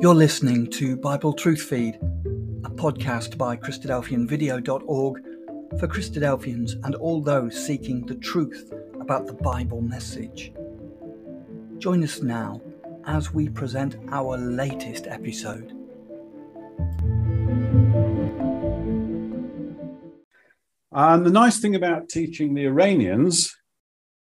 You're 0.00 0.14
listening 0.14 0.70
to 0.70 0.96
Bible 0.96 1.32
Truth 1.32 1.62
Feed, 1.62 1.96
a 1.96 2.70
podcast 2.70 3.36
by 3.36 3.56
Christadelphianvideo.org 3.56 5.22
for 5.80 5.88
Christadelphians 5.88 6.74
and 6.84 6.94
all 6.94 7.20
those 7.20 7.66
seeking 7.66 8.06
the 8.06 8.14
truth 8.14 8.72
about 9.00 9.26
the 9.26 9.32
Bible 9.32 9.80
message. 9.80 10.52
Join 11.78 12.04
us 12.04 12.22
now 12.22 12.62
as 13.06 13.34
we 13.34 13.48
present 13.48 13.96
our 14.12 14.38
latest 14.38 15.08
episode. 15.08 15.72
And 20.92 21.26
the 21.26 21.32
nice 21.32 21.58
thing 21.58 21.74
about 21.74 22.08
teaching 22.08 22.54
the 22.54 22.66
Iranians 22.66 23.52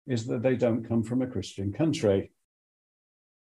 is 0.08 0.26
that 0.28 0.42
they 0.42 0.56
don't 0.56 0.88
come 0.88 1.04
from 1.04 1.22
a 1.22 1.28
Christian 1.28 1.74
country. 1.74 2.32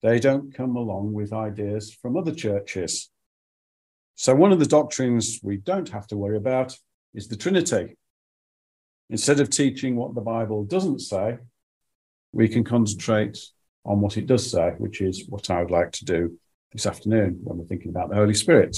They 0.06 0.20
don't 0.20 0.54
come 0.54 0.76
along 0.76 1.14
with 1.14 1.34
ideas 1.34 1.92
from 1.92 2.16
other 2.16 2.32
churches. 2.32 3.10
So, 4.14 4.36
one 4.36 4.52
of 4.52 4.60
the 4.60 4.68
doctrines 4.68 5.40
we 5.42 5.58
don't 5.58 5.90
have 5.90 6.06
to 6.10 6.16
worry 6.16 6.38
about 6.38 6.78
is 7.16 7.28
the 7.28 7.36
Trinity. 7.36 7.98
Instead 9.10 9.40
of 9.40 9.50
teaching 9.50 9.96
what 9.96 10.14
the 10.14 10.22
Bible 10.22 10.64
doesn't 10.64 11.00
say, 11.00 11.40
we 12.34 12.48
can 12.48 12.64
concentrate 12.64 13.40
on 13.84 14.00
what 14.00 14.16
it 14.16 14.28
does 14.28 14.52
say, 14.52 14.76
which 14.78 15.02
is 15.02 15.26
what 15.28 15.50
I 15.50 15.62
would 15.62 15.72
like 15.72 15.92
to 15.94 16.06
do 16.06 16.38
this 16.72 16.86
afternoon 16.86 17.40
when 17.42 17.58
we're 17.58 17.66
thinking 17.66 17.90
about 17.90 18.10
the 18.10 18.16
Holy 18.16 18.36
Spirit. 18.36 18.78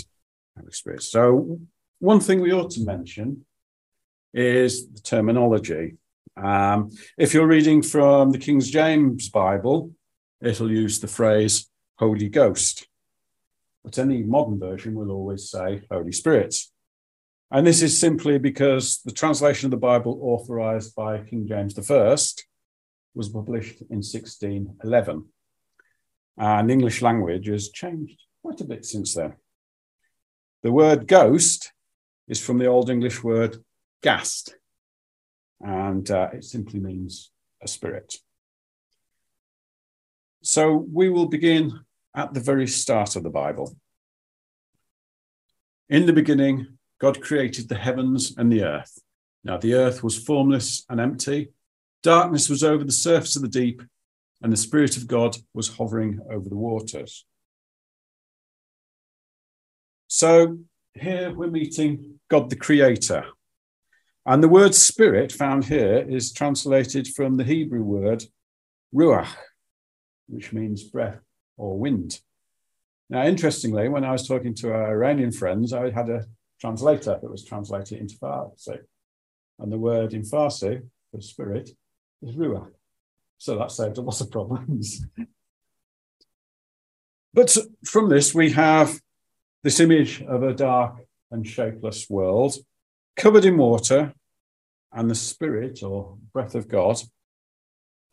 Holy 0.57 0.71
Spirit. 0.71 1.03
So, 1.03 1.59
one 1.99 2.21
thing 2.21 2.39
we 2.39 2.53
ought 2.53 2.71
to 2.71 2.85
mention 2.85 3.45
is 4.33 4.87
the 4.87 5.01
terminology. 5.01 5.97
Um, 6.37 6.91
if 7.17 7.33
you're 7.33 7.47
reading 7.47 7.81
from 7.81 8.31
the 8.31 8.37
King 8.37 8.61
James 8.61 9.27
Bible, 9.27 9.91
it'll 10.41 10.71
use 10.71 10.99
the 10.99 11.07
phrase 11.07 11.69
Holy 11.97 12.29
Ghost. 12.29 12.87
But 13.83 13.97
any 13.97 14.23
modern 14.23 14.59
version 14.59 14.95
will 14.95 15.11
always 15.11 15.49
say 15.49 15.81
Holy 15.89 16.11
Spirit. 16.11 16.55
And 17.49 17.65
this 17.65 17.81
is 17.81 17.99
simply 17.99 18.37
because 18.37 18.99
the 19.05 19.11
translation 19.11 19.67
of 19.67 19.71
the 19.71 19.77
Bible 19.77 20.19
authorized 20.21 20.95
by 20.95 21.19
King 21.19 21.47
James 21.47 21.77
I 21.77 22.15
was 23.15 23.29
published 23.29 23.81
in 23.81 23.97
1611. 24.03 25.25
And 26.37 26.71
English 26.71 27.01
language 27.01 27.47
has 27.47 27.69
changed 27.69 28.21
quite 28.43 28.61
a 28.61 28.65
bit 28.65 28.85
since 28.85 29.15
then. 29.15 29.35
The 30.63 30.71
word 30.71 31.07
ghost 31.07 31.71
is 32.27 32.43
from 32.43 32.57
the 32.57 32.65
Old 32.65 32.89
English 32.89 33.23
word 33.23 33.63
gast, 34.03 34.55
and 35.61 36.09
uh, 36.11 36.29
it 36.33 36.43
simply 36.43 36.79
means 36.79 37.31
a 37.61 37.67
spirit. 37.67 38.17
So 40.47 40.87
we 40.93 41.09
will 41.09 41.25
begin 41.25 41.77
at 42.15 42.33
the 42.33 42.39
very 42.39 42.67
start 42.67 43.17
of 43.17 43.23
the 43.23 43.29
Bible. 43.29 43.75
In 45.89 46.05
the 46.05 46.13
beginning, 46.13 46.77
God 47.01 47.21
created 47.21 47.67
the 47.67 47.75
heavens 47.75 48.33
and 48.37 48.49
the 48.49 48.63
earth. 48.63 48.97
Now, 49.43 49.57
the 49.57 49.73
earth 49.73 50.05
was 50.05 50.17
formless 50.17 50.85
and 50.87 51.01
empty, 51.01 51.49
darkness 52.01 52.49
was 52.49 52.63
over 52.63 52.85
the 52.85 52.93
surface 52.93 53.35
of 53.35 53.41
the 53.41 53.49
deep, 53.49 53.81
and 54.41 54.53
the 54.53 54.55
Spirit 54.55 54.95
of 54.95 55.05
God 55.05 55.35
was 55.53 55.67
hovering 55.67 56.21
over 56.31 56.47
the 56.47 56.55
waters. 56.55 57.25
So, 60.07 60.59
here 60.93 61.33
we're 61.35 61.51
meeting 61.51 62.21
God 62.29 62.49
the 62.49 62.55
Creator. 62.55 63.25
And 64.25 64.41
the 64.41 64.47
word 64.47 64.73
spirit 64.73 65.33
found 65.33 65.65
here 65.65 66.05
is 66.07 66.31
translated 66.31 67.09
from 67.09 67.35
the 67.35 67.43
Hebrew 67.43 67.83
word 67.83 68.23
ruach, 68.95 69.35
which 70.27 70.53
means 70.53 70.83
breath 70.83 71.19
or 71.57 71.77
wind. 71.77 72.19
Now, 73.09 73.23
interestingly, 73.25 73.87
when 73.87 74.03
I 74.03 74.11
was 74.11 74.27
talking 74.27 74.53
to 74.55 74.73
our 74.73 74.91
Iranian 74.91 75.31
friends, 75.31 75.73
I 75.73 75.89
had 75.89 76.09
a 76.09 76.25
translator 76.59 77.17
that 77.21 77.31
was 77.31 77.45
translated 77.45 77.99
into 77.99 78.17
Farsi. 78.17 78.79
And 79.59 79.71
the 79.71 79.77
word 79.77 80.13
in 80.13 80.23
Farsi 80.23 80.81
for 81.11 81.21
spirit 81.21 81.69
is 82.21 82.35
ruach. 82.35 82.71
So 83.37 83.57
that 83.57 83.71
saved 83.71 83.97
a 83.97 84.01
lot 84.01 84.19
of 84.19 84.31
problems. 84.31 85.05
but 87.33 87.55
from 87.85 88.09
this, 88.09 88.33
we 88.33 88.51
have 88.51 88.99
this 89.63 89.79
image 89.79 90.21
of 90.23 90.43
a 90.43 90.53
dark 90.53 90.97
and 91.31 91.47
shapeless 91.47 92.09
world 92.09 92.55
covered 93.15 93.45
in 93.45 93.57
water 93.57 94.13
and 94.91 95.09
the 95.09 95.15
spirit 95.15 95.83
or 95.83 96.17
breath 96.33 96.55
of 96.55 96.67
God 96.67 97.01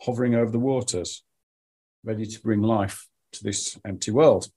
hovering 0.00 0.34
over 0.34 0.50
the 0.50 0.58
waters 0.58 1.22
ready 2.04 2.26
to 2.26 2.40
bring 2.40 2.62
life 2.62 3.06
to 3.32 3.42
this 3.42 3.78
empty 3.84 4.10
world. 4.10 4.48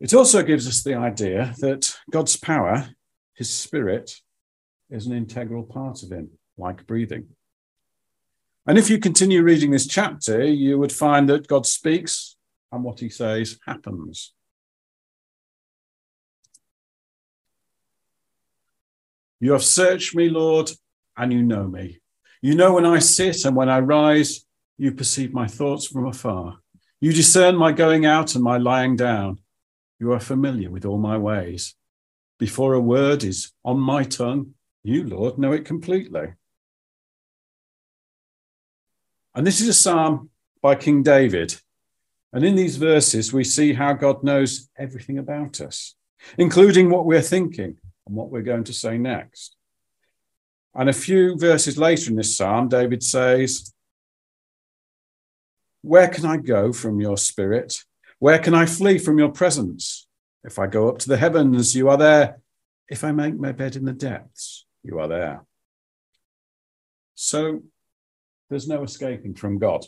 It 0.00 0.14
also 0.14 0.42
gives 0.42 0.66
us 0.68 0.82
the 0.82 0.94
idea 0.94 1.54
that 1.58 1.96
God's 2.10 2.36
power, 2.36 2.90
his 3.34 3.50
spirit, 3.50 4.20
is 4.90 5.06
an 5.06 5.12
integral 5.12 5.64
part 5.64 6.02
of 6.02 6.12
him, 6.12 6.30
like 6.56 6.86
breathing. 6.86 7.28
And 8.66 8.78
if 8.78 8.88
you 8.88 8.98
continue 8.98 9.42
reading 9.42 9.70
this 9.70 9.86
chapter, 9.86 10.44
you 10.44 10.78
would 10.78 10.92
find 10.92 11.28
that 11.28 11.48
God 11.48 11.66
speaks 11.66 12.36
and 12.72 12.82
what 12.82 13.00
he 13.00 13.08
says 13.08 13.58
happens. 13.66 14.32
You 19.40 19.52
have 19.52 19.64
searched 19.64 20.14
me, 20.14 20.30
Lord, 20.30 20.70
and 21.16 21.32
you 21.32 21.42
know 21.42 21.68
me. 21.68 22.00
You 22.40 22.54
know 22.54 22.74
when 22.74 22.86
I 22.86 22.98
sit 23.00 23.44
and 23.44 23.56
when 23.56 23.68
I 23.68 23.80
rise, 23.80 24.46
you 24.76 24.92
perceive 24.92 25.32
my 25.32 25.46
thoughts 25.46 25.86
from 25.86 26.06
afar. 26.06 26.58
You 27.00 27.12
discern 27.12 27.56
my 27.56 27.72
going 27.72 28.06
out 28.06 28.34
and 28.34 28.42
my 28.42 28.58
lying 28.58 28.96
down. 28.96 29.38
You 30.00 30.12
are 30.12 30.20
familiar 30.20 30.70
with 30.70 30.84
all 30.84 30.98
my 30.98 31.18
ways. 31.18 31.74
Before 32.38 32.74
a 32.74 32.80
word 32.80 33.22
is 33.22 33.52
on 33.64 33.78
my 33.78 34.02
tongue, 34.04 34.54
you, 34.82 35.04
Lord, 35.04 35.38
know 35.38 35.52
it 35.52 35.64
completely. 35.64 36.34
And 39.34 39.46
this 39.46 39.60
is 39.60 39.68
a 39.68 39.74
psalm 39.74 40.30
by 40.62 40.74
King 40.74 41.02
David. 41.02 41.56
And 42.32 42.44
in 42.44 42.56
these 42.56 42.76
verses, 42.76 43.32
we 43.32 43.44
see 43.44 43.72
how 43.72 43.92
God 43.92 44.24
knows 44.24 44.68
everything 44.76 45.18
about 45.18 45.60
us, 45.60 45.94
including 46.38 46.90
what 46.90 47.06
we're 47.06 47.22
thinking 47.22 47.76
and 48.06 48.16
what 48.16 48.30
we're 48.30 48.42
going 48.42 48.64
to 48.64 48.72
say 48.72 48.98
next. 48.98 49.56
And 50.74 50.88
a 50.88 50.92
few 50.92 51.36
verses 51.38 51.78
later 51.78 52.10
in 52.10 52.16
this 52.16 52.36
psalm, 52.36 52.68
David 52.68 53.02
says, 53.02 53.73
where 55.84 56.08
can 56.08 56.24
I 56.24 56.38
go 56.38 56.72
from 56.72 56.98
your 56.98 57.18
spirit? 57.18 57.84
Where 58.18 58.38
can 58.38 58.54
I 58.54 58.64
flee 58.64 58.96
from 58.96 59.18
your 59.18 59.28
presence? 59.28 60.06
If 60.42 60.58
I 60.58 60.66
go 60.66 60.88
up 60.88 60.98
to 61.00 61.08
the 61.08 61.18
heavens, 61.18 61.76
you 61.76 61.90
are 61.90 61.98
there. 61.98 62.40
If 62.88 63.04
I 63.04 63.12
make 63.12 63.38
my 63.38 63.52
bed 63.52 63.76
in 63.76 63.84
the 63.84 63.92
depths, 63.92 64.64
you 64.82 64.98
are 64.98 65.08
there. 65.08 65.44
So 67.14 67.64
there's 68.48 68.66
no 68.66 68.82
escaping 68.82 69.34
from 69.34 69.58
God. 69.58 69.84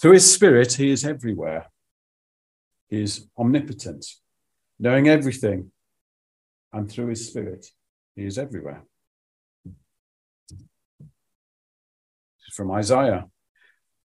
Through 0.00 0.12
his 0.12 0.32
spirit, 0.32 0.72
he 0.72 0.90
is 0.90 1.04
everywhere. 1.04 1.66
He 2.88 3.02
is 3.02 3.26
omnipotent, 3.38 4.06
knowing 4.78 5.08
everything. 5.08 5.72
And 6.72 6.90
through 6.90 7.08
his 7.08 7.28
spirit, 7.28 7.66
he 8.16 8.24
is 8.24 8.38
everywhere. 8.38 8.84
From 12.54 12.70
Isaiah 12.70 13.26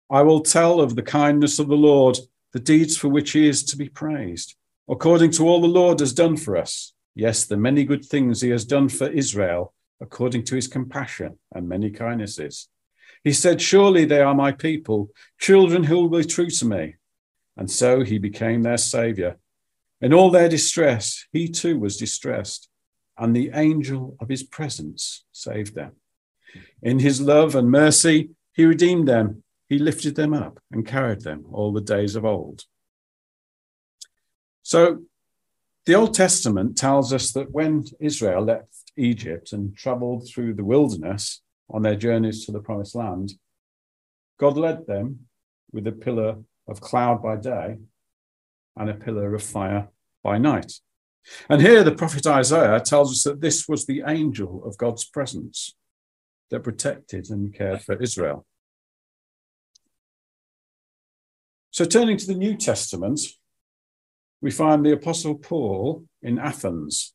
I 0.08 0.22
will 0.22 0.40
tell 0.40 0.80
of 0.80 0.94
the 0.94 1.02
kindness 1.02 1.58
of 1.58 1.68
the 1.68 1.76
Lord, 1.76 2.16
the 2.52 2.60
deeds 2.60 2.96
for 2.96 3.08
which 3.08 3.32
he 3.32 3.48
is 3.48 3.64
to 3.64 3.76
be 3.76 3.88
praised, 3.88 4.54
according 4.88 5.32
to 5.32 5.48
all 5.48 5.60
the 5.60 5.66
Lord 5.66 5.98
has 6.00 6.12
done 6.12 6.36
for 6.36 6.56
us. 6.56 6.92
Yes, 7.14 7.44
the 7.44 7.56
many 7.56 7.84
good 7.84 8.04
things 8.04 8.40
he 8.40 8.50
has 8.50 8.64
done 8.64 8.88
for 8.88 9.08
Israel, 9.08 9.74
according 10.00 10.44
to 10.44 10.54
his 10.54 10.68
compassion 10.68 11.38
and 11.52 11.68
many 11.68 11.90
kindnesses. 11.90 12.68
He 13.24 13.32
said, 13.32 13.60
Surely 13.60 14.04
they 14.04 14.20
are 14.20 14.34
my 14.34 14.52
people, 14.52 15.10
children 15.40 15.82
who 15.82 15.98
will 16.06 16.20
be 16.20 16.24
true 16.24 16.50
to 16.50 16.64
me. 16.64 16.94
And 17.56 17.68
so 17.68 18.04
he 18.04 18.18
became 18.18 18.62
their 18.62 18.76
savior. 18.76 19.38
In 20.00 20.12
all 20.12 20.30
their 20.30 20.48
distress, 20.48 21.26
he 21.32 21.48
too 21.48 21.78
was 21.80 21.96
distressed, 21.96 22.68
and 23.18 23.34
the 23.34 23.50
angel 23.54 24.16
of 24.20 24.28
his 24.28 24.44
presence 24.44 25.24
saved 25.32 25.74
them. 25.74 25.92
In 26.82 27.00
his 27.00 27.20
love 27.20 27.56
and 27.56 27.70
mercy, 27.70 28.30
he 28.52 28.64
redeemed 28.64 29.08
them 29.08 29.42
he 29.68 29.78
lifted 29.78 30.14
them 30.14 30.32
up 30.32 30.60
and 30.70 30.86
carried 30.86 31.22
them 31.22 31.46
all 31.52 31.72
the 31.72 31.80
days 31.80 32.16
of 32.16 32.24
old. 32.24 32.64
So 34.62 35.02
the 35.86 35.94
Old 35.94 36.14
Testament 36.14 36.76
tells 36.76 37.12
us 37.12 37.32
that 37.32 37.52
when 37.52 37.84
Israel 38.00 38.42
left 38.42 38.92
Egypt 38.96 39.52
and 39.52 39.76
traveled 39.76 40.28
through 40.28 40.54
the 40.54 40.64
wilderness 40.64 41.42
on 41.70 41.82
their 41.82 41.96
journeys 41.96 42.44
to 42.44 42.52
the 42.52 42.60
promised 42.60 42.94
land, 42.94 43.34
God 44.38 44.56
led 44.56 44.86
them 44.86 45.26
with 45.72 45.86
a 45.86 45.92
pillar 45.92 46.38
of 46.68 46.80
cloud 46.80 47.22
by 47.22 47.36
day 47.36 47.76
and 48.76 48.90
a 48.90 48.94
pillar 48.94 49.34
of 49.34 49.42
fire 49.42 49.88
by 50.22 50.38
night. 50.38 50.72
And 51.48 51.60
here 51.60 51.82
the 51.82 51.94
prophet 51.94 52.26
Isaiah 52.26 52.80
tells 52.80 53.12
us 53.12 53.22
that 53.24 53.40
this 53.40 53.68
was 53.68 53.86
the 53.86 54.02
angel 54.06 54.62
of 54.64 54.78
God's 54.78 55.04
presence 55.04 55.74
that 56.50 56.62
protected 56.62 57.30
and 57.30 57.54
cared 57.54 57.82
for 57.82 58.00
Israel. 58.00 58.46
So, 61.76 61.84
turning 61.84 62.16
to 62.16 62.26
the 62.26 62.34
New 62.34 62.56
Testament, 62.56 63.20
we 64.40 64.50
find 64.50 64.82
the 64.82 64.94
Apostle 64.94 65.34
Paul 65.34 66.06
in 66.22 66.38
Athens. 66.38 67.12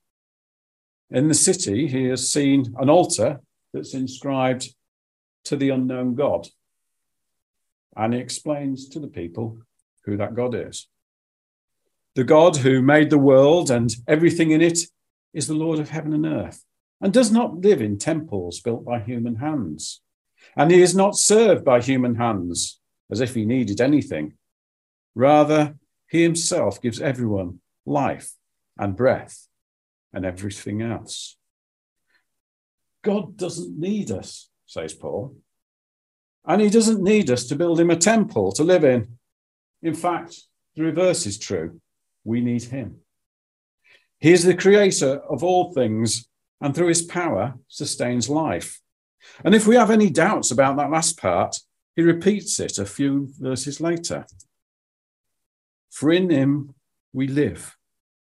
In 1.10 1.30
the 1.30 1.34
city, 1.34 1.88
he 1.88 2.04
has 2.10 2.32
seen 2.32 2.76
an 2.78 2.88
altar 2.88 3.40
that's 3.74 3.96
inscribed 3.96 4.72
to 5.46 5.56
the 5.56 5.72
unknown 5.72 6.14
God. 6.14 6.48
And 7.98 8.14
he 8.14 8.20
explains 8.20 8.88
to 8.90 9.00
the 9.00 9.08
people 9.08 9.58
who 10.06 10.16
that 10.18 10.36
God 10.36 10.54
is. 10.54 10.88
The 12.14 12.24
God 12.24 12.58
who 12.58 12.84
made 12.84 13.10
the 13.10 13.18
world 13.18 13.72
and 13.72 13.90
everything 14.08 14.52
in 14.52 14.62
it 14.62 14.78
is 15.34 15.48
the 15.48 15.56
Lord 15.56 15.80
of 15.80 15.90
heaven 15.90 16.14
and 16.14 16.28
earth 16.28 16.64
and 17.02 17.12
does 17.12 17.32
not 17.32 17.62
live 17.62 17.82
in 17.82 17.98
temples 17.98 18.60
built 18.60 18.86
by 18.86 19.00
human 19.00 19.38
hands. 19.38 20.02
And 20.56 20.70
he 20.70 20.84
is 20.84 20.96
not 20.96 21.18
served 21.18 21.66
by 21.66 21.82
human 21.82 22.14
hands 22.14 22.80
as 23.10 23.22
if 23.22 23.34
he 23.34 23.44
needed 23.44 23.82
anything. 23.82 24.36
Rather, 25.16 25.76
he 26.10 26.24
himself 26.24 26.82
gives 26.82 27.02
everyone 27.02 27.60
life 27.86 28.34
and 28.78 28.96
breath 28.96 29.48
and 30.14 30.26
everything 30.26 30.82
else. 30.82 31.38
God 33.04 33.38
doesn't 33.38 33.80
need 33.80 34.12
us, 34.12 34.50
says 34.66 34.94
Paul. 34.94 35.36
And 36.46 36.62
he 36.62 36.70
doesn't 36.70 37.02
need 37.02 37.30
us 37.30 37.46
to 37.46 37.56
build 37.56 37.80
him 37.80 37.90
a 37.90 37.96
temple 37.96 38.52
to 38.54 38.64
live 38.64 38.84
in. 38.84 39.18
In 39.82 39.94
fact, 39.94 40.42
the 40.76 40.84
reverse 40.84 41.26
is 41.26 41.38
true. 41.38 41.82
We 42.24 42.42
need 42.42 42.64
him. 42.64 42.98
He 44.20 44.32
is 44.32 44.44
the 44.44 44.56
creator 44.56 45.20
of 45.30 45.44
all 45.44 45.74
things, 45.74 46.28
and 46.60 46.76
through 46.76 46.90
his 46.90 47.02
power 47.02 47.56
sustains 47.68 48.30
life. 48.30 48.80
And 49.44 49.56
if 49.56 49.66
we 49.66 49.76
have 49.76 49.92
any 49.92 50.10
doubts 50.10 50.52
about 50.52 50.78
that 50.78 50.92
last 50.92 51.20
part, 51.20 51.56
he 51.96 52.02
repeats 52.02 52.60
it 52.60 52.78
a 52.78 52.86
few 52.86 53.30
verses 53.40 53.82
later. 53.82 54.26
For 55.92 56.12
in 56.12 56.30
him 56.30 56.74
we 57.14 57.28
live 57.28 57.78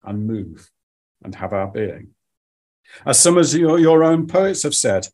and 0.02 0.26
move 0.26 0.70
and 1.22 1.34
have 1.37 1.52
our 1.52 1.69
being. 1.69 2.14
As 3.06 3.20
some 3.20 3.38
of 3.38 3.52
your, 3.54 4.02
own 4.02 4.26
poets 4.26 4.64
have 4.64 4.75
said, 4.75 5.06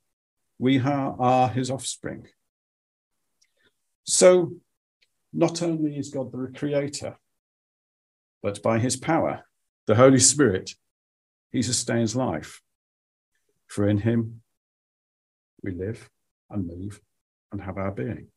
we 0.59 0.79
are 0.81 1.49
his 1.49 1.71
offspring. 1.71 2.27
So, 4.05 4.53
not 5.33 5.63
only 5.63 5.99
is 5.99 6.11
God 6.11 6.33
the 6.33 6.51
creator, 6.57 7.19
but 8.43 8.63
by 8.63 8.79
his 8.79 8.97
power, 8.97 9.45
the 9.87 9.97
Holy 9.97 10.19
Spirit, 10.19 10.75
he 11.53 11.61
sustains 11.63 12.17
life. 12.17 12.63
For 13.67 13.87
in 13.89 13.99
him 13.99 14.43
we 15.63 15.73
live 15.73 16.09
and 16.51 16.67
move 16.67 17.01
and 17.53 17.61
have 17.61 17.77
our 17.77 17.91
being. 17.91 18.29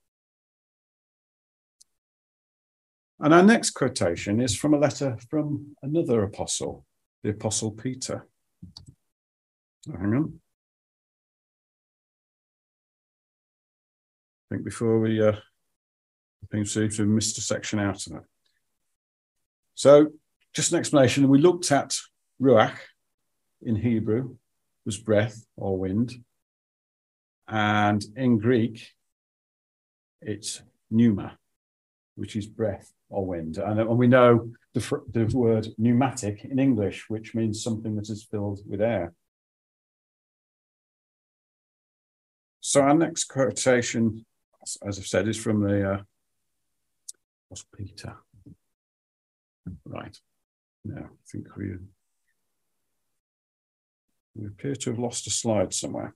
And 3.23 3.35
our 3.35 3.43
next 3.43 3.71
quotation 3.71 4.41
is 4.41 4.57
from 4.57 4.73
a 4.73 4.79
letter 4.79 5.15
from 5.29 5.75
another 5.83 6.23
apostle, 6.23 6.87
the 7.21 7.29
Apostle 7.29 7.69
Peter. 7.69 8.27
Hang 9.85 10.15
on. 10.15 10.39
I 14.49 14.55
think 14.55 14.65
before 14.65 14.99
we, 14.99 15.21
uh, 15.21 15.33
I 15.33 16.47
think 16.49 16.65
seem 16.65 16.89
to 16.89 16.97
have 17.03 17.07
missed 17.07 17.37
a 17.37 17.41
section 17.41 17.77
out 17.77 18.07
of 18.07 18.13
it. 18.13 18.23
So, 19.75 20.07
just 20.55 20.71
an 20.71 20.79
explanation. 20.79 21.29
We 21.29 21.37
looked 21.37 21.71
at 21.71 21.95
ruach 22.41 22.75
in 23.61 23.75
Hebrew 23.75 24.35
was 24.83 24.97
breath 24.97 25.45
or 25.55 25.77
wind, 25.77 26.11
and 27.47 28.03
in 28.15 28.39
Greek 28.39 28.89
it's 30.23 30.63
pneuma, 30.89 31.37
which 32.15 32.35
is 32.35 32.47
breath 32.47 32.91
or 33.11 33.25
wind. 33.25 33.57
And, 33.57 33.79
and 33.79 33.97
we 33.97 34.07
know 34.07 34.51
the, 34.73 35.01
the 35.11 35.25
word 35.37 35.67
pneumatic 35.77 36.45
in 36.45 36.57
English, 36.57 37.09
which 37.09 37.35
means 37.35 37.61
something 37.61 37.95
that 37.97 38.09
is 38.09 38.23
filled 38.23 38.61
with 38.67 38.81
air. 38.81 39.13
So 42.61 42.81
our 42.81 42.93
next 42.93 43.25
quotation, 43.25 44.25
as 44.85 44.97
I've 44.97 45.07
said, 45.07 45.27
is 45.27 45.37
from 45.37 45.61
the 45.61 45.93
uh, 45.93 46.01
what's 47.49 47.65
Peter. 47.75 48.15
Right. 49.85 50.17
Now, 50.85 51.05
I 51.05 51.23
think 51.29 51.55
we 51.57 51.75
we 54.35 54.47
appear 54.47 54.75
to 54.75 54.89
have 54.91 54.99
lost 54.99 55.27
a 55.27 55.29
slide 55.29 55.73
somewhere. 55.73 56.15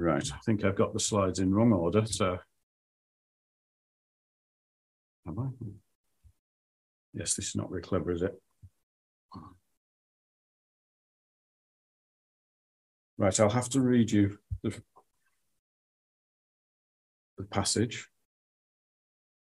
Right, 0.00 0.32
I 0.32 0.38
think 0.46 0.64
I've 0.64 0.76
got 0.76 0.92
the 0.92 1.00
slides 1.00 1.40
in 1.40 1.52
wrong 1.52 1.72
order, 1.72 2.06
so. 2.06 2.38
Have 5.26 5.38
I? 5.38 5.48
Yes, 7.12 7.34
this 7.34 7.48
is 7.48 7.56
not 7.56 7.68
very 7.68 7.82
clever, 7.82 8.12
is 8.12 8.22
it? 8.22 8.40
Right, 13.16 13.40
I'll 13.40 13.50
have 13.50 13.68
to 13.70 13.80
read 13.80 14.12
you 14.12 14.38
the, 14.62 14.80
the 17.36 17.44
passage. 17.44 18.06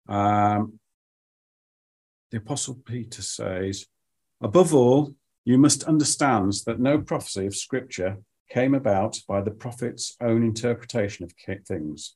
Um, 0.07 0.79
the 2.31 2.37
Apostle 2.37 2.79
Peter 2.83 3.21
says, 3.21 3.85
Above 4.41 4.73
all, 4.73 5.13
you 5.45 5.59
must 5.59 5.83
understand 5.83 6.53
that 6.65 6.79
no 6.79 6.99
prophecy 6.99 7.45
of 7.45 7.55
Scripture 7.55 8.17
came 8.49 8.73
about 8.73 9.19
by 9.27 9.41
the 9.41 9.51
prophet's 9.51 10.15
own 10.21 10.43
interpretation 10.43 11.23
of 11.23 11.33
things. 11.65 12.15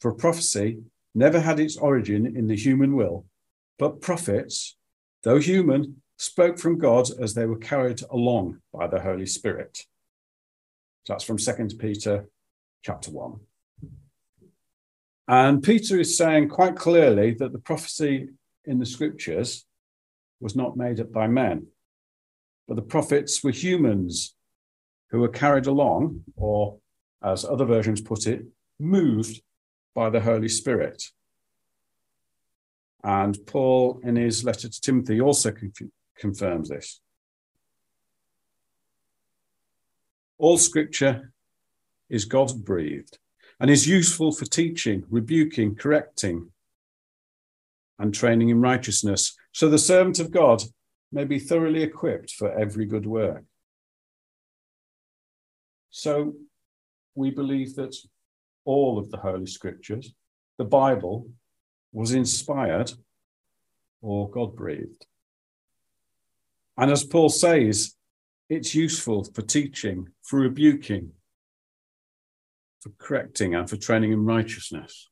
For 0.00 0.12
prophecy 0.12 0.78
never 1.14 1.40
had 1.40 1.60
its 1.60 1.76
origin 1.76 2.36
in 2.36 2.46
the 2.46 2.56
human 2.56 2.94
will, 2.94 3.26
but 3.78 4.00
prophets, 4.00 4.76
though 5.22 5.38
human, 5.38 6.02
spoke 6.16 6.58
from 6.58 6.78
God 6.78 7.08
as 7.20 7.34
they 7.34 7.46
were 7.46 7.58
carried 7.58 8.02
along 8.10 8.60
by 8.72 8.86
the 8.86 9.00
Holy 9.00 9.26
Spirit. 9.26 9.78
So 11.04 11.12
that's 11.12 11.24
from 11.24 11.38
2 11.38 11.76
Peter 11.78 12.28
chapter 12.82 13.10
1. 13.10 13.40
And 15.26 15.62
Peter 15.62 15.98
is 15.98 16.16
saying 16.16 16.50
quite 16.50 16.76
clearly 16.76 17.32
that 17.34 17.52
the 17.52 17.58
prophecy 17.58 18.28
in 18.64 18.78
the 18.78 18.86
scriptures 18.86 19.64
was 20.40 20.54
not 20.54 20.76
made 20.76 21.00
up 21.00 21.12
by 21.12 21.26
men, 21.26 21.66
but 22.68 22.76
the 22.76 22.82
prophets 22.82 23.42
were 23.42 23.50
humans 23.50 24.34
who 25.10 25.20
were 25.20 25.28
carried 25.28 25.66
along, 25.66 26.24
or 26.36 26.78
as 27.22 27.44
other 27.44 27.64
versions 27.64 28.00
put 28.00 28.26
it, 28.26 28.44
moved 28.78 29.42
by 29.94 30.10
the 30.10 30.20
Holy 30.20 30.48
Spirit. 30.48 31.02
And 33.02 33.38
Paul, 33.46 34.00
in 34.02 34.16
his 34.16 34.44
letter 34.44 34.68
to 34.68 34.80
Timothy, 34.80 35.20
also 35.20 35.52
conf- 35.52 35.90
confirms 36.18 36.70
this. 36.70 37.00
All 40.38 40.58
scripture 40.58 41.32
is 42.08 42.24
God 42.24 42.64
breathed 42.64 43.18
and 43.60 43.70
is 43.70 43.86
useful 43.86 44.32
for 44.32 44.46
teaching, 44.46 45.04
rebuking, 45.08 45.76
correcting, 45.76 46.50
and 47.98 48.12
training 48.12 48.48
in 48.48 48.60
righteousness, 48.60 49.36
so 49.52 49.68
the 49.68 49.78
servant 49.78 50.18
of 50.18 50.32
God 50.32 50.62
may 51.12 51.24
be 51.24 51.38
thoroughly 51.38 51.82
equipped 51.82 52.32
for 52.32 52.50
every 52.58 52.86
good 52.86 53.06
work. 53.06 53.44
So 55.96 56.34
we 57.14 57.30
believe 57.30 57.76
that 57.76 57.96
all 58.64 58.98
of 58.98 59.12
the 59.12 59.16
Holy 59.16 59.46
Scriptures, 59.46 60.12
the 60.58 60.64
Bible, 60.64 61.30
was 61.92 62.12
inspired 62.12 62.90
or 64.02 64.28
God 64.28 64.56
breathed. 64.56 65.06
And 66.76 66.90
as 66.90 67.04
Paul 67.04 67.28
says, 67.28 67.94
it's 68.48 68.74
useful 68.74 69.22
for 69.22 69.42
teaching, 69.42 70.08
for 70.24 70.40
rebuking, 70.40 71.12
for 72.80 72.90
correcting, 72.98 73.54
and 73.54 73.70
for 73.70 73.76
training 73.76 74.10
in 74.10 74.24
righteousness. 74.24 75.08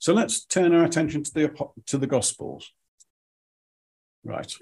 So 0.00 0.12
let's 0.12 0.44
turn 0.44 0.74
our 0.74 0.84
attention 0.84 1.22
to 1.22 1.32
the, 1.32 1.68
to 1.86 1.96
the 1.96 2.08
Gospels. 2.08 2.72
Right. 4.24 4.52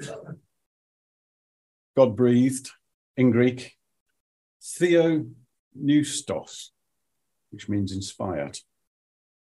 God 1.96 2.16
breathed 2.16 2.70
in 3.16 3.30
Greek, 3.30 3.76
theopneustos, 4.60 6.70
which 7.50 7.68
means 7.68 7.92
inspired. 7.92 8.58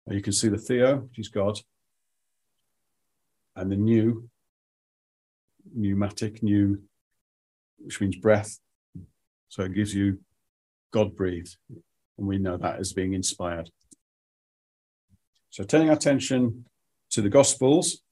You 0.08 0.20
can 0.20 0.32
see 0.32 0.48
the 0.48 0.58
theo, 0.58 0.96
which 0.96 1.20
is 1.20 1.28
God, 1.28 1.60
and 3.54 3.70
the 3.70 3.76
new, 3.76 4.28
pneumatic, 5.72 6.42
new, 6.42 6.82
which 7.78 8.00
means 8.00 8.16
breath. 8.16 8.58
So 9.48 9.62
it 9.62 9.74
gives 9.74 9.94
you 9.94 10.18
God 10.92 11.14
breathed, 11.14 11.56
and 11.68 12.26
we 12.26 12.38
know 12.38 12.56
that 12.56 12.80
as 12.80 12.92
being 12.92 13.12
inspired. 13.12 13.70
So 15.50 15.62
turning 15.62 15.90
our 15.90 15.96
attention 15.96 16.64
to 17.10 17.22
the 17.22 17.28
Gospels, 17.28 18.02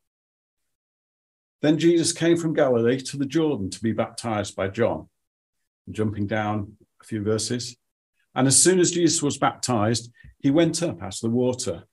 then 1.60 1.78
Jesus 1.78 2.12
came 2.12 2.36
from 2.36 2.54
Galilee 2.54 3.00
to 3.00 3.16
the 3.16 3.26
Jordan 3.26 3.70
to 3.70 3.80
be 3.80 3.92
baptized 3.92 4.54
by 4.54 4.68
John. 4.68 5.08
Jumping 5.90 6.26
down 6.26 6.76
a 7.00 7.04
few 7.04 7.22
verses. 7.22 7.76
And 8.34 8.46
as 8.46 8.62
soon 8.62 8.78
as 8.78 8.90
Jesus 8.90 9.22
was 9.22 9.38
baptized, 9.38 10.12
he 10.38 10.50
went 10.50 10.82
up 10.82 11.02
out 11.02 11.14
of 11.14 11.20
the 11.20 11.30
water. 11.30 11.84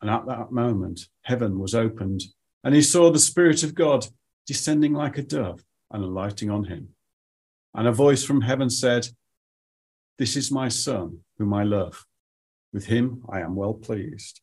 And 0.00 0.10
at 0.10 0.26
that 0.26 0.50
moment, 0.50 1.08
heaven 1.22 1.58
was 1.58 1.74
opened, 1.74 2.22
and 2.64 2.74
he 2.74 2.82
saw 2.82 3.10
the 3.10 3.18
Spirit 3.18 3.62
of 3.62 3.74
God 3.74 4.06
descending 4.46 4.94
like 4.94 5.18
a 5.18 5.22
dove 5.22 5.62
and 5.90 6.02
alighting 6.02 6.50
on 6.50 6.64
him. 6.64 6.88
And 7.74 7.86
a 7.86 7.92
voice 7.92 8.24
from 8.24 8.40
heaven 8.40 8.70
said, 8.70 9.08
This 10.18 10.36
is 10.36 10.50
my 10.50 10.68
Son, 10.68 11.20
whom 11.38 11.52
I 11.52 11.64
love. 11.64 12.06
With 12.72 12.86
him 12.86 13.22
I 13.28 13.40
am 13.40 13.54
well 13.54 13.74
pleased. 13.74 14.40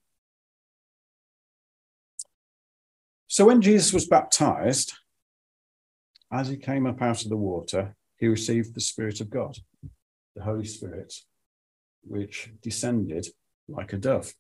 So 3.38 3.46
when 3.46 3.62
Jesus 3.62 3.94
was 3.94 4.08
baptized, 4.08 4.94
as 6.32 6.48
he 6.48 6.58
came 6.58 6.88
up 6.88 7.04
out 7.04 7.22
of 7.22 7.30
the 7.30 7.38
water, 7.38 7.96
he 8.18 8.28
received 8.28 8.74
the 8.74 8.82
Spirit 8.82 9.22
of 9.22 9.30
God, 9.30 9.56
the 10.36 10.42
Holy 10.42 10.66
Spirit, 10.66 11.14
which 12.02 12.50
descended 12.64 13.28
like 13.68 13.94
a 13.94 13.98
dove. 13.98 14.34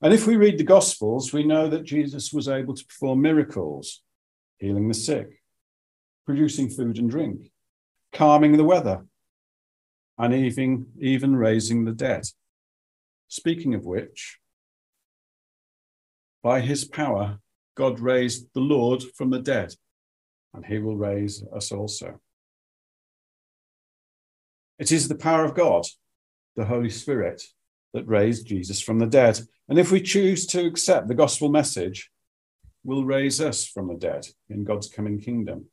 And 0.00 0.14
if 0.14 0.26
we 0.26 0.36
read 0.36 0.56
the 0.56 0.64
Gospels, 0.64 1.34
we 1.34 1.44
know 1.44 1.68
that 1.68 1.84
Jesus 1.84 2.32
was 2.32 2.48
able 2.48 2.74
to 2.74 2.86
perform 2.86 3.20
miracles, 3.20 4.02
healing 4.56 4.88
the 4.88 4.94
sick, 4.94 5.42
producing 6.24 6.70
food 6.70 6.96
and 6.96 7.10
drink, 7.10 7.52
calming 8.14 8.56
the 8.56 8.64
weather, 8.64 9.04
and 10.16 10.32
even, 10.32 10.86
even 10.98 11.36
raising 11.36 11.84
the 11.84 11.92
dead. 11.92 12.24
Speaking 13.28 13.74
of 13.74 13.84
which, 13.84 14.38
by 16.42 16.62
his 16.62 16.86
power, 16.86 17.40
God 17.78 18.00
raised 18.00 18.48
the 18.54 18.60
Lord 18.60 19.04
from 19.14 19.30
the 19.30 19.38
dead, 19.38 19.72
and 20.52 20.66
he 20.66 20.80
will 20.80 20.96
raise 20.96 21.44
us 21.54 21.70
also. 21.70 22.20
It 24.80 24.90
is 24.90 25.06
the 25.06 25.14
power 25.14 25.44
of 25.44 25.54
God, 25.54 25.86
the 26.56 26.64
Holy 26.64 26.90
Spirit, 26.90 27.40
that 27.94 28.08
raised 28.08 28.48
Jesus 28.48 28.80
from 28.80 28.98
the 28.98 29.06
dead. 29.06 29.38
And 29.68 29.78
if 29.78 29.92
we 29.92 30.02
choose 30.02 30.44
to 30.46 30.66
accept 30.66 31.06
the 31.06 31.14
gospel 31.14 31.50
message, 31.50 32.10
will 32.82 33.04
raise 33.04 33.40
us 33.40 33.64
from 33.64 33.86
the 33.86 33.94
dead 33.94 34.26
in 34.50 34.64
God's 34.64 34.88
coming 34.88 35.20
kingdom. 35.20 35.66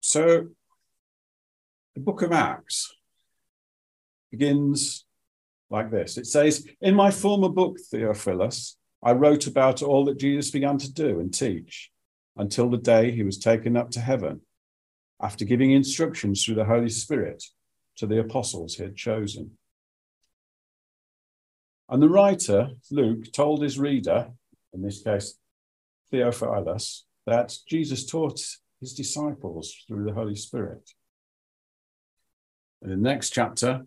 So, 0.00 0.48
the 1.94 2.00
book 2.00 2.22
of 2.22 2.32
Acts 2.32 2.97
begins 4.30 5.04
like 5.70 5.90
this 5.90 6.16
it 6.16 6.26
says, 6.26 6.66
In 6.80 6.94
my 6.94 7.10
former 7.10 7.48
book, 7.48 7.78
Theophilus, 7.90 8.76
I 9.02 9.12
wrote 9.12 9.46
about 9.46 9.82
all 9.82 10.04
that 10.06 10.18
Jesus 10.18 10.50
began 10.50 10.78
to 10.78 10.92
do 10.92 11.20
and 11.20 11.32
teach 11.32 11.90
until 12.36 12.70
the 12.70 12.78
day 12.78 13.10
he 13.10 13.22
was 13.22 13.38
taken 13.38 13.76
up 13.76 13.90
to 13.90 14.00
heaven, 14.00 14.40
after 15.20 15.44
giving 15.44 15.72
instructions 15.72 16.44
through 16.44 16.54
the 16.54 16.64
Holy 16.64 16.88
Spirit 16.88 17.44
to 17.96 18.06
the 18.06 18.20
apostles 18.20 18.76
he 18.76 18.84
had 18.84 18.96
chosen. 18.96 19.58
And 21.88 22.02
the 22.02 22.08
writer, 22.08 22.70
Luke, 22.90 23.32
told 23.32 23.62
his 23.62 23.78
reader, 23.78 24.30
in 24.72 24.82
this 24.82 25.02
case, 25.02 25.38
Theophilus, 26.10 27.06
that 27.26 27.56
Jesus 27.66 28.06
taught 28.06 28.40
his 28.80 28.94
disciples 28.94 29.74
through 29.86 30.04
the 30.04 30.12
Holy 30.12 30.36
Spirit. 30.36 30.90
In 32.82 32.90
the 32.90 32.96
next 32.96 33.30
chapter, 33.30 33.86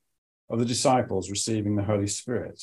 of 0.51 0.59
the 0.59 0.65
disciples 0.65 1.29
receiving 1.29 1.75
the 1.75 1.83
Holy 1.83 2.07
Spirit. 2.07 2.61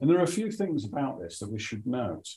And 0.00 0.10
there 0.10 0.18
are 0.18 0.24
a 0.24 0.28
few 0.28 0.52
things 0.52 0.84
about 0.84 1.18
this 1.18 1.38
that 1.38 1.50
we 1.50 1.58
should 1.58 1.86
note. 1.86 2.28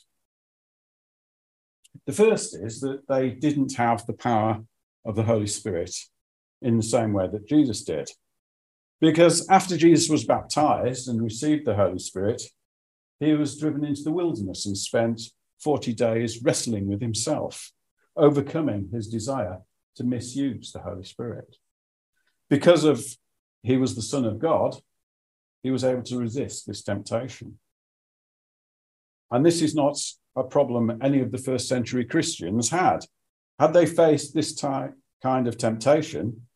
The 2.06 2.12
first 2.12 2.56
is 2.56 2.80
that 2.80 3.02
they 3.08 3.30
didn't 3.30 3.74
have 3.76 4.06
the 4.06 4.14
power 4.14 4.64
of 5.04 5.16
the 5.16 5.24
Holy 5.24 5.46
Spirit 5.46 5.94
in 6.62 6.78
the 6.78 6.82
same 6.82 7.12
way 7.12 7.28
that 7.30 7.46
Jesus 7.46 7.84
did. 7.84 8.10
Because 9.00 9.46
after 9.48 9.76
Jesus 9.76 10.08
was 10.08 10.24
baptized 10.24 11.08
and 11.08 11.22
received 11.22 11.66
the 11.66 11.74
Holy 11.74 11.98
Spirit, 11.98 12.42
he 13.20 13.34
was 13.34 13.58
driven 13.58 13.84
into 13.84 14.02
the 14.02 14.12
wilderness 14.12 14.64
and 14.64 14.76
spent 14.76 15.20
40 15.62 15.92
days 15.92 16.42
wrestling 16.42 16.88
with 16.88 17.02
himself, 17.02 17.70
overcoming 18.16 18.88
his 18.92 19.08
desire 19.08 19.58
to 19.96 20.04
misuse 20.04 20.72
the 20.72 20.80
Holy 20.80 21.04
Spirit. 21.04 21.56
Because 22.48 22.84
of 22.84 23.04
he 23.62 23.76
was 23.76 23.94
the 23.94 24.02
Son 24.02 24.24
of 24.24 24.38
God, 24.38 24.76
he 25.62 25.70
was 25.70 25.84
able 25.84 26.02
to 26.02 26.18
resist 26.18 26.66
this 26.66 26.82
temptation. 26.82 27.58
And 29.30 29.44
this 29.44 29.60
is 29.60 29.74
not 29.74 29.98
a 30.36 30.44
problem 30.44 30.98
any 31.02 31.20
of 31.20 31.32
the 31.32 31.38
first 31.38 31.68
century 31.68 32.04
Christians 32.04 32.70
had. 32.70 33.04
Had 33.58 33.72
they 33.72 33.86
faced 33.86 34.34
this 34.34 34.54
type, 34.54 34.94
kind 35.22 35.48
of 35.48 35.58
temptation, 35.58 36.46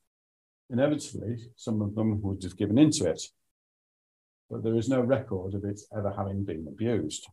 inevitably 0.71 1.51
some 1.57 1.83
of 1.83 1.95
them 1.95 2.23
would 2.23 2.43
have 2.43 2.57
given 2.57 2.79
into 2.79 3.09
it. 3.09 3.23
But 4.49 4.63
there 4.63 4.77
is 4.77 4.89
no 4.89 5.01
record 5.01 5.55
of 5.55 5.65
it 5.65 5.81
ever 5.97 6.15
having 6.17 6.45
been 6.45 6.67
abused. 6.69 7.27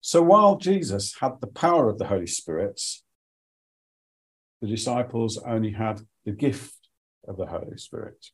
So 0.00 0.22
while 0.22 0.56
Jesus 0.56 1.16
had 1.20 1.40
the 1.40 1.46
power 1.46 1.88
of 1.88 1.98
the 1.98 2.06
Holy 2.06 2.26
Spirit, 2.26 2.80
the 4.60 4.68
disciples 4.68 5.38
only 5.38 5.72
had 5.72 6.00
the 6.24 6.32
gift 6.32 6.79
of 7.30 7.36
the 7.36 7.46
Holy 7.46 7.78
Spirit. 7.78 8.26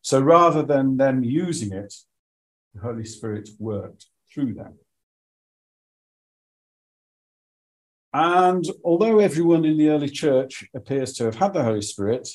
So 0.00 0.20
rather 0.20 0.62
than 0.62 0.96
them 0.96 1.24
using 1.24 1.72
it, 1.72 1.92
the 2.74 2.80
Holy 2.80 3.04
Spirit 3.04 3.50
worked 3.58 4.06
through 4.32 4.54
them. 4.54 4.78
And 8.14 8.64
although 8.82 9.18
everyone 9.18 9.64
in 9.64 9.76
the 9.76 9.90
early 9.90 10.08
church 10.08 10.64
appears 10.74 11.12
to 11.14 11.24
have 11.24 11.34
had 11.34 11.52
the 11.52 11.64
Holy 11.64 11.82
Spirit, 11.82 12.28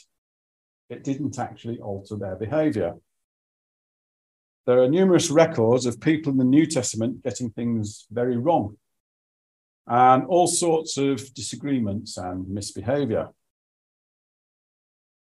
it 0.89 1.03
didn't 1.03 1.39
actually 1.39 1.80
alter 1.80 2.18
their 2.18 2.36
behavior. 2.36 2.96
There 4.68 4.84
are 4.84 4.89
numerous 4.89 5.32
records 5.32 5.86
of 5.86 6.00
people 6.01 6.32
in 6.32 6.38
the 6.38 6.44
New 6.44 6.68
Testament 6.68 7.24
getting 7.24 7.50
things 7.50 8.06
very 8.12 8.38
wrong 8.38 8.77
and 9.88 10.25
all 10.25 10.48
sorts 10.48 10.98
of 10.98 11.34
disagreements 11.34 12.18
and 12.18 12.48
misbehavior. 12.48 13.30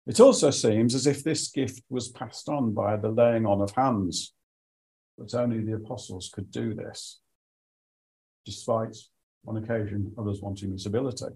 It 0.06 0.20
also 0.20 0.50
seems 0.50 0.94
as 0.94 1.06
if 1.06 1.24
this 1.24 1.48
gift 1.48 1.82
was 1.90 2.08
passed 2.08 2.48
on 2.48 2.72
by 2.72 2.96
the 2.96 3.08
laying 3.08 3.44
on 3.44 3.60
of 3.60 3.72
hands, 3.72 4.34
but 5.18 5.34
only 5.34 5.60
the 5.60 5.74
apostles 5.74 6.30
could 6.32 6.50
do 6.52 6.74
this, 6.74 7.20
despite, 8.44 8.96
on 9.48 9.56
occasion, 9.56 10.12
others 10.16 10.40
wanting 10.40 10.70
this 10.70 10.86
ability. 10.86 11.26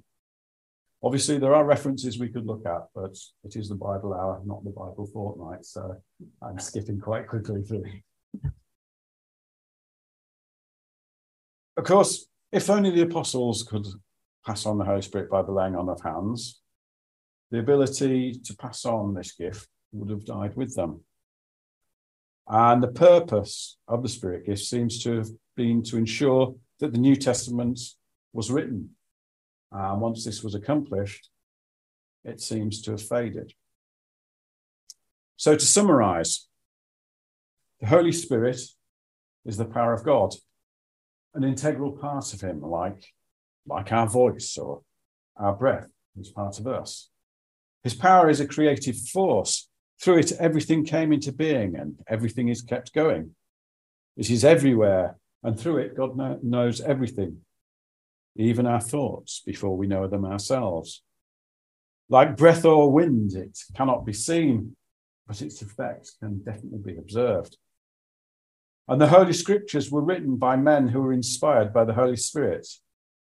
Obviously, 1.03 1.39
there 1.39 1.55
are 1.55 1.65
references 1.65 2.19
we 2.19 2.29
could 2.29 2.47
look 2.47 2.65
at, 2.67 2.83
but 2.95 3.17
it 3.43 3.57
is 3.57 3.69
the 3.69 3.75
Bible 3.75 4.15
hour, 4.15 4.41
not 4.45 4.63
the 4.63 4.71
Bible 4.71 5.09
fortnight, 5.13 5.65
so 5.65 5.97
I'm 6.41 6.59
skipping 6.59 7.01
quite 7.01 7.27
quickly 7.27 7.63
through. 7.63 7.85
Of 11.77 11.85
course, 11.85 12.27
if 12.53 12.69
only 12.69 12.91
the 12.91 13.03
apostles 13.03 13.63
could 13.63 13.87
pass 14.47 14.67
on 14.67 14.79
the 14.79 14.85
Holy 14.85 15.03
Spirit 15.03 15.31
by 15.31 15.43
the 15.43 15.53
laying 15.53 15.75
on 15.75 15.89
of 15.89 16.01
hands, 16.03 16.60
the 17.51 17.59
ability 17.59 18.41
to 18.45 18.57
pass 18.57 18.85
on 18.85 19.15
this 19.15 19.33
gift 19.33 19.69
would 19.93 20.11
have 20.11 20.25
died 20.25 20.57
with 20.57 20.75
them. 20.75 21.01
And 22.47 22.83
the 22.83 22.89
purpose 22.89 23.79
of 23.87 24.03
the 24.03 24.09
Spirit 24.09 24.47
gift 24.47 24.63
seems 24.63 25.03
to 25.05 25.17
have 25.19 25.29
been 25.57 25.83
to 25.85 25.97
ensure 25.97 26.55
that 26.81 26.93
the 26.93 26.99
New 26.99 27.17
Testament 27.17 27.79
was 28.33 28.51
written. 28.51 28.91
And 29.73 30.01
once 30.01 30.25
this 30.25 30.43
was 30.43 30.55
accomplished, 30.55 31.29
it 32.25 32.41
seems 32.41 32.83
to 32.83 32.93
have 32.93 33.03
faded. 33.03 33.53
So, 35.37 35.55
to 35.55 35.65
summarize, 35.65 36.49
the 37.81 37.87
Holy 37.87 38.13
Spirit 38.13 38.61
is 39.47 39.57
the 39.57 39.65
power 39.65 39.95
of 39.95 40.05
God, 40.05 40.35
an 41.35 41.45
integral 41.45 41.93
part 41.93 42.35
of 42.35 42.41
Him, 42.41 42.61
like, 42.61 43.07
like 43.67 43.93
our 43.93 44.07
voice 44.07 44.59
or 44.59 44.83
our 45.37 45.55
breath 45.55 45.89
is 46.19 46.31
part 46.31 46.59
of 46.59 46.67
us. 46.67 47.09
His 47.83 47.95
power 47.95 48.29
is 48.29 48.41
a 48.41 48.47
creative 48.47 48.97
force. 48.97 49.69
Through 50.03 50.19
it, 50.19 50.33
everything 50.33 50.85
came 50.85 51.13
into 51.13 51.33
being 51.33 51.77
and 51.77 51.97
everything 52.09 52.49
is 52.49 52.63
kept 52.63 52.93
going. 52.93 53.35
It 54.17 54.31
is 54.31 54.45
everywhere 54.45 55.17
And 55.43 55.59
through 55.59 55.79
it, 55.79 55.97
God 55.97 56.17
knows 56.43 56.81
everything, 56.81 57.39
even 58.37 58.67
our 58.67 58.81
thoughts, 58.81 59.43
before 59.45 59.77
we 59.77 59.87
know 59.87 60.07
them 60.07 60.25
ourselves. 60.25 61.03
Like 62.09 62.37
breath 62.37 62.65
or 62.65 62.91
wind, 62.91 63.35
it 63.35 63.59
cannot 63.75 64.05
be 64.05 64.13
seen, 64.13 64.77
but 65.27 65.41
its 65.41 65.63
effects 65.63 66.17
can 66.21 66.43
definitely 66.43 66.93
be 66.93 66.99
observed. 66.99 67.57
And 68.89 69.01
the 69.01 69.09
Holy 69.09 69.33
Scriptures 69.33 69.91
were 69.91 70.03
written 70.03 70.37
by 70.37 70.57
men 70.57 70.89
who 70.89 71.01
were 71.01 71.13
inspired 71.13 71.73
by 71.73 71.85
the 71.85 71.95
Holy 71.95 72.17
Spirit, 72.17 72.67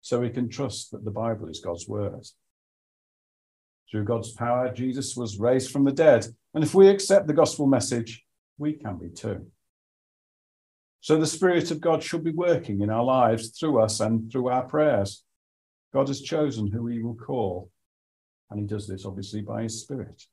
so 0.01 0.19
we 0.19 0.29
can 0.29 0.49
trust 0.49 0.91
that 0.91 1.05
the 1.05 1.11
Bible 1.11 1.47
is 1.47 1.61
God's 1.61 1.87
word. 1.87 2.25
Through 3.89 4.05
God's 4.05 4.31
power, 4.31 4.73
Jesus 4.73 5.15
was 5.15 5.39
raised 5.39 5.71
from 5.71 5.83
the 5.83 5.91
dead. 5.91 6.25
And 6.53 6.63
if 6.63 6.73
we 6.73 6.87
accept 6.87 7.27
the 7.27 7.33
gospel 7.33 7.67
message, 7.67 8.23
we 8.57 8.73
can 8.73 8.97
be 8.97 9.09
too. 9.09 9.47
So 11.01 11.19
the 11.19 11.27
Spirit 11.27 11.69
of 11.69 11.81
God 11.81 12.01
should 12.01 12.23
be 12.23 12.31
working 12.31 12.81
in 12.81 12.89
our 12.89 13.03
lives 13.03 13.49
through 13.49 13.81
us 13.81 13.99
and 13.99 14.31
through 14.31 14.49
our 14.49 14.63
prayers. 14.63 15.23
God 15.93 16.07
has 16.07 16.21
chosen 16.21 16.71
who 16.71 16.87
he 16.87 17.03
will 17.03 17.15
call, 17.15 17.69
and 18.49 18.59
he 18.59 18.65
does 18.65 18.87
this 18.87 19.05
obviously 19.05 19.41
by 19.41 19.63
his 19.63 19.81
Spirit. 19.81 20.23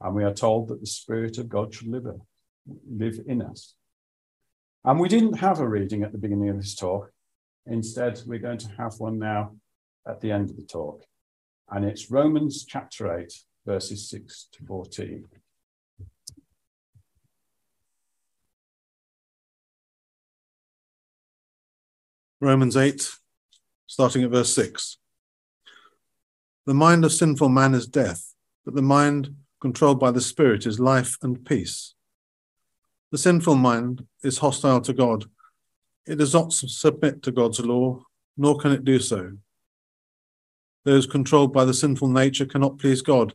And 0.00 0.14
we 0.14 0.24
are 0.24 0.34
told 0.34 0.68
that 0.68 0.80
the 0.80 0.86
Spirit 0.86 1.38
of 1.38 1.48
God 1.48 1.74
should 1.74 1.88
live, 1.88 2.06
live 2.88 3.18
in 3.26 3.42
us. 3.42 3.74
And 4.84 5.00
we 5.00 5.08
didn't 5.08 5.38
have 5.38 5.60
a 5.60 5.68
reading 5.68 6.02
at 6.02 6.12
the 6.12 6.18
beginning 6.18 6.50
of 6.50 6.56
this 6.56 6.74
talk. 6.74 7.10
Instead, 7.66 8.20
we're 8.26 8.38
going 8.38 8.58
to 8.58 8.68
have 8.76 8.98
one 8.98 9.18
now 9.18 9.56
at 10.06 10.20
the 10.20 10.32
end 10.32 10.50
of 10.50 10.56
the 10.56 10.64
talk 10.64 11.04
and 11.72 11.86
it's 11.86 12.10
Romans 12.10 12.66
chapter 12.66 13.18
8, 13.18 13.32
verses 13.64 14.08
6 14.10 14.48
to 14.52 14.64
14. 14.66 15.24
Romans 22.40 22.76
8, 22.76 23.10
starting 23.86 24.22
at 24.22 24.30
verse 24.30 24.52
6. 24.54 24.98
The 26.66 26.74
mind 26.74 27.06
of 27.06 27.12
sinful 27.12 27.48
man 27.48 27.72
is 27.72 27.86
death, 27.86 28.34
but 28.66 28.74
the 28.74 28.82
mind 28.82 29.34
controlled 29.60 29.98
by 29.98 30.10
the 30.10 30.20
Spirit 30.20 30.66
is 30.66 30.78
life 30.78 31.16
and 31.22 31.42
peace. 31.42 31.94
The 33.12 33.18
sinful 33.18 33.54
mind 33.54 34.06
is 34.22 34.38
hostile 34.38 34.82
to 34.82 34.92
God. 34.92 35.24
It 36.06 36.16
does 36.16 36.34
not 36.34 36.52
submit 36.52 37.22
to 37.22 37.32
God's 37.32 37.60
law, 37.60 38.04
nor 38.36 38.58
can 38.58 38.72
it 38.72 38.84
do 38.84 38.98
so. 38.98 39.32
Those 40.84 41.06
controlled 41.06 41.52
by 41.52 41.64
the 41.64 41.74
sinful 41.74 42.08
nature 42.08 42.46
cannot 42.46 42.78
please 42.78 43.02
God. 43.02 43.34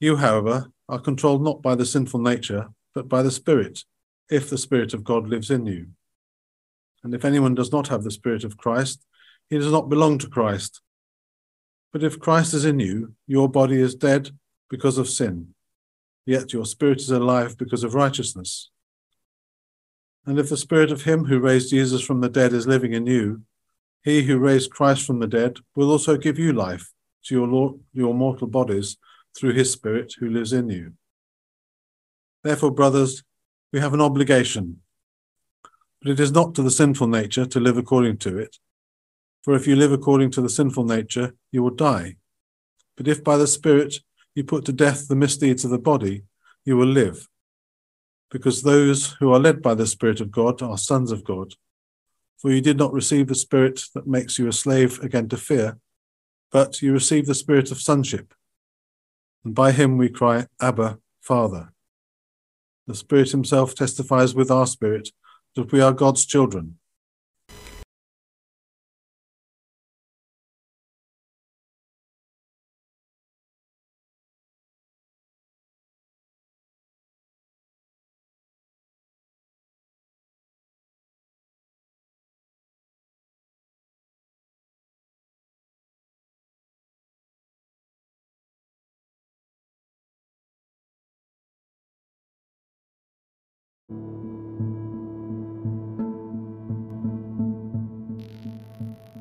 You, 0.00 0.16
however, 0.16 0.70
are 0.88 0.98
controlled 0.98 1.42
not 1.42 1.62
by 1.62 1.74
the 1.74 1.86
sinful 1.86 2.20
nature, 2.20 2.68
but 2.94 3.08
by 3.08 3.22
the 3.22 3.30
Spirit, 3.30 3.84
if 4.30 4.48
the 4.48 4.58
Spirit 4.58 4.94
of 4.94 5.04
God 5.04 5.28
lives 5.28 5.50
in 5.50 5.66
you. 5.66 5.88
And 7.04 7.14
if 7.14 7.24
anyone 7.24 7.54
does 7.54 7.72
not 7.72 7.88
have 7.88 8.02
the 8.02 8.10
Spirit 8.10 8.44
of 8.44 8.56
Christ, 8.56 9.04
he 9.48 9.58
does 9.58 9.70
not 9.70 9.88
belong 9.88 10.18
to 10.18 10.28
Christ. 10.28 10.80
But 11.92 12.02
if 12.02 12.18
Christ 12.18 12.52
is 12.52 12.64
in 12.64 12.80
you, 12.80 13.14
your 13.26 13.48
body 13.48 13.80
is 13.80 13.94
dead 13.94 14.30
because 14.68 14.98
of 14.98 15.08
sin, 15.08 15.54
yet 16.24 16.52
your 16.52 16.66
spirit 16.66 17.00
is 17.00 17.10
alive 17.10 17.56
because 17.56 17.84
of 17.84 17.94
righteousness. 17.94 18.70
And 20.26 20.38
if 20.38 20.48
the 20.48 20.56
Spirit 20.56 20.90
of 20.90 21.04
Him 21.04 21.24
who 21.24 21.38
raised 21.38 21.70
Jesus 21.70 22.02
from 22.02 22.20
the 22.20 22.28
dead 22.28 22.52
is 22.52 22.66
living 22.66 22.92
in 22.92 23.06
you, 23.06 23.42
he 24.06 24.22
who 24.22 24.38
raised 24.38 24.70
Christ 24.70 25.04
from 25.04 25.18
the 25.18 25.26
dead 25.26 25.58
will 25.74 25.90
also 25.90 26.16
give 26.16 26.38
you 26.38 26.52
life 26.52 26.92
to 27.24 27.34
your, 27.34 27.48
Lord, 27.48 27.80
your 27.92 28.14
mortal 28.14 28.46
bodies 28.46 28.96
through 29.36 29.54
his 29.54 29.72
Spirit 29.72 30.14
who 30.20 30.30
lives 30.30 30.52
in 30.52 30.70
you. 30.70 30.92
Therefore, 32.44 32.70
brothers, 32.70 33.24
we 33.72 33.80
have 33.80 33.94
an 33.94 34.00
obligation, 34.00 34.80
but 36.00 36.12
it 36.12 36.20
is 36.20 36.30
not 36.30 36.54
to 36.54 36.62
the 36.62 36.70
sinful 36.70 37.08
nature 37.08 37.46
to 37.46 37.58
live 37.58 37.78
according 37.78 38.18
to 38.18 38.38
it. 38.38 38.56
For 39.42 39.56
if 39.56 39.66
you 39.66 39.74
live 39.74 39.90
according 39.90 40.30
to 40.32 40.40
the 40.40 40.48
sinful 40.48 40.84
nature, 40.84 41.34
you 41.50 41.64
will 41.64 41.70
die. 41.70 42.14
But 42.96 43.08
if 43.08 43.24
by 43.24 43.36
the 43.36 43.48
Spirit 43.48 43.96
you 44.36 44.44
put 44.44 44.64
to 44.66 44.72
death 44.72 45.08
the 45.08 45.16
misdeeds 45.16 45.64
of 45.64 45.72
the 45.72 45.78
body, 45.78 46.22
you 46.64 46.76
will 46.76 46.86
live. 46.86 47.26
Because 48.30 48.62
those 48.62 49.16
who 49.18 49.32
are 49.32 49.40
led 49.40 49.62
by 49.62 49.74
the 49.74 49.86
Spirit 49.86 50.20
of 50.20 50.30
God 50.30 50.62
are 50.62 50.78
sons 50.78 51.10
of 51.10 51.24
God. 51.24 51.54
For 52.38 52.50
you 52.50 52.60
did 52.60 52.76
not 52.76 52.92
receive 52.92 53.28
the 53.28 53.34
spirit 53.34 53.82
that 53.94 54.06
makes 54.06 54.38
you 54.38 54.46
a 54.48 54.52
slave 54.52 55.00
again 55.00 55.28
to 55.30 55.36
fear, 55.36 55.78
but 56.52 56.82
you 56.82 56.92
received 56.92 57.26
the 57.26 57.34
spirit 57.34 57.70
of 57.70 57.80
sonship. 57.80 58.34
And 59.44 59.54
by 59.54 59.72
him 59.72 59.96
we 59.96 60.08
cry, 60.08 60.46
Abba, 60.60 60.98
Father. 61.20 61.72
The 62.86 62.94
Spirit 62.94 63.30
himself 63.30 63.74
testifies 63.74 64.34
with 64.34 64.50
our 64.50 64.66
spirit 64.66 65.08
that 65.56 65.72
we 65.72 65.80
are 65.80 65.92
God's 65.92 66.24
children. 66.24 66.78